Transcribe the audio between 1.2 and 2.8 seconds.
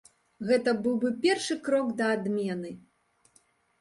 першы крок да адмены.